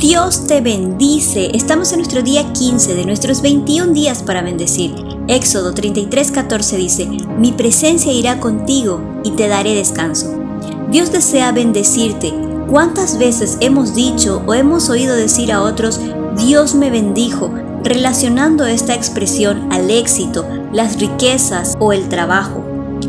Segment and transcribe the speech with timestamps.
[0.00, 1.54] Dios te bendice.
[1.54, 4.94] Estamos en nuestro día 15 de nuestros 21 días para bendecir.
[5.28, 10.42] Éxodo 33:14 dice, mi presencia irá contigo y te daré descanso.
[10.90, 12.32] Dios desea bendecirte.
[12.70, 16.00] ¿Cuántas veces hemos dicho o hemos oído decir a otros,
[16.34, 17.52] Dios me bendijo,
[17.84, 22.64] relacionando esta expresión al éxito, las riquezas o el trabajo?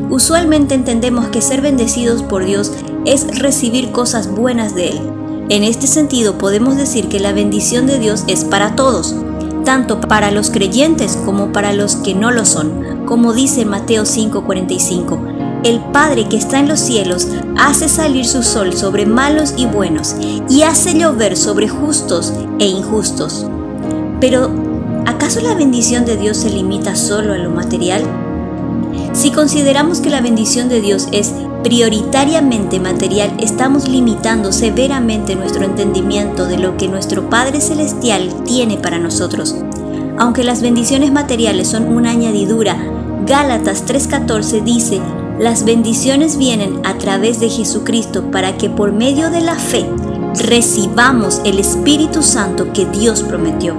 [0.09, 2.73] Usualmente entendemos que ser bendecidos por Dios
[3.05, 5.20] es recibir cosas buenas de Él.
[5.51, 9.13] En este sentido podemos decir que la bendición de Dios es para todos,
[9.65, 15.19] tanto para los creyentes como para los que no lo son, como dice Mateo 5:45.
[15.65, 17.27] El Padre que está en los cielos
[17.57, 20.15] hace salir su sol sobre malos y buenos
[20.49, 23.45] y hace llover sobre justos e injustos.
[24.21, 24.51] Pero,
[25.05, 28.03] ¿acaso la bendición de Dios se limita solo a lo material?
[29.11, 31.33] Si consideramos que la bendición de Dios es
[31.63, 38.99] prioritariamente material, estamos limitando severamente nuestro entendimiento de lo que nuestro Padre Celestial tiene para
[38.99, 39.55] nosotros.
[40.17, 42.77] Aunque las bendiciones materiales son una añadidura,
[43.25, 44.99] Gálatas 3:14 dice,
[45.39, 49.85] las bendiciones vienen a través de Jesucristo para que por medio de la fe
[50.35, 53.75] recibamos el Espíritu Santo que Dios prometió.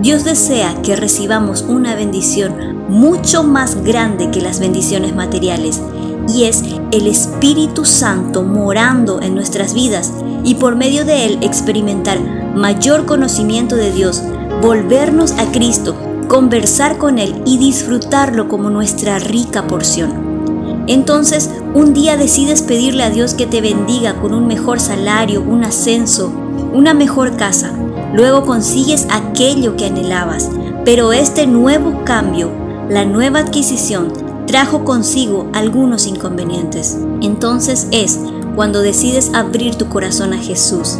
[0.00, 5.80] Dios desea que recibamos una bendición mucho más grande que las bendiciones materiales
[6.28, 10.12] y es el Espíritu Santo morando en nuestras vidas
[10.44, 12.18] y por medio de él experimentar
[12.56, 14.22] mayor conocimiento de Dios,
[14.62, 15.94] volvernos a Cristo,
[16.28, 20.84] conversar con Él y disfrutarlo como nuestra rica porción.
[20.88, 25.64] Entonces, un día decides pedirle a Dios que te bendiga con un mejor salario, un
[25.64, 26.32] ascenso,
[26.72, 27.72] una mejor casa.
[28.14, 30.48] Luego consigues aquello que anhelabas,
[30.84, 32.50] pero este nuevo cambio,
[32.88, 34.12] la nueva adquisición,
[34.46, 36.96] trajo consigo algunos inconvenientes.
[37.20, 38.18] Entonces es
[38.54, 40.98] cuando decides abrir tu corazón a Jesús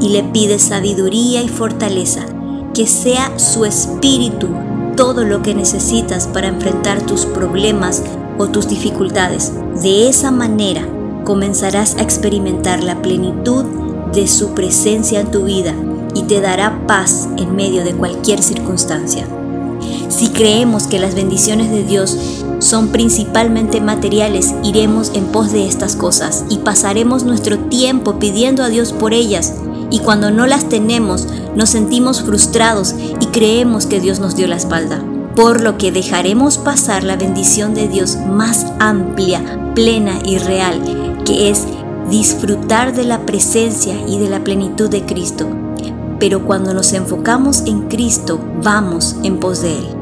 [0.00, 2.26] y le pides sabiduría y fortaleza,
[2.74, 4.48] que sea su espíritu
[4.96, 8.02] todo lo que necesitas para enfrentar tus problemas
[8.38, 9.52] o tus dificultades.
[9.82, 10.86] De esa manera
[11.24, 13.64] comenzarás a experimentar la plenitud
[14.12, 15.74] de su presencia en tu vida
[16.14, 19.26] y te dará paz en medio de cualquier circunstancia.
[20.40, 22.16] Creemos que las bendiciones de Dios
[22.60, 28.70] son principalmente materiales, iremos en pos de estas cosas y pasaremos nuestro tiempo pidiendo a
[28.70, 29.52] Dios por ellas.
[29.90, 34.56] Y cuando no las tenemos, nos sentimos frustrados y creemos que Dios nos dio la
[34.56, 35.04] espalda.
[35.36, 41.50] Por lo que dejaremos pasar la bendición de Dios más amplia, plena y real, que
[41.50, 41.66] es
[42.08, 45.46] disfrutar de la presencia y de la plenitud de Cristo.
[46.18, 49.99] Pero cuando nos enfocamos en Cristo, vamos en pos de Él.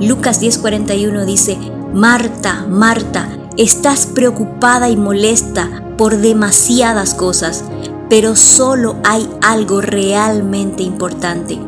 [0.00, 1.56] Lucas 10:41 dice,
[1.94, 7.64] Marta, Marta, estás preocupada y molesta por demasiadas cosas,
[8.10, 11.58] pero solo hay algo realmente importante.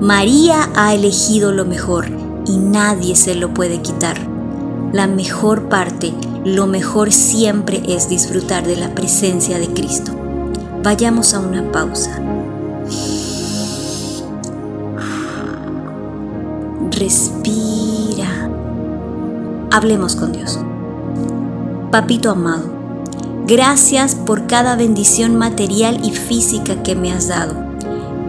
[0.00, 2.06] María ha elegido lo mejor
[2.46, 4.18] y nadie se lo puede quitar.
[4.92, 10.12] La mejor parte, lo mejor siempre es disfrutar de la presencia de Cristo.
[10.82, 12.20] Vayamos a una pausa.
[16.90, 18.50] Respira.
[19.70, 20.58] Hablemos con Dios.
[21.90, 22.64] Papito amado,
[23.46, 27.54] gracias por cada bendición material y física que me has dado.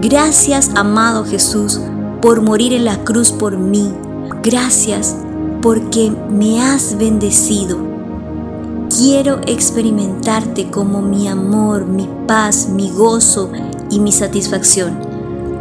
[0.01, 1.81] Gracias, amado Jesús,
[2.21, 3.91] por morir en la cruz por mí.
[4.43, 5.15] Gracias
[5.61, 7.77] porque me has bendecido.
[8.95, 13.51] Quiero experimentarte como mi amor, mi paz, mi gozo
[13.89, 15.14] y mi satisfacción.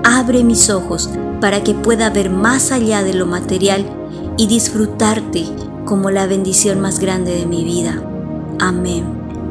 [0.05, 1.09] Abre mis ojos
[1.41, 3.87] para que pueda ver más allá de lo material
[4.37, 5.47] y disfrutarte
[5.87, 8.03] como la bendición más grande de mi vida.
[8.61, 9.05] Amén.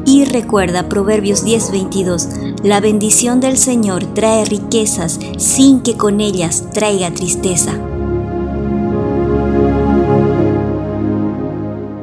[0.06, 2.28] Y recuerda Proverbios 10:22,
[2.62, 7.72] la bendición del Señor trae riquezas sin que con ellas traiga tristeza.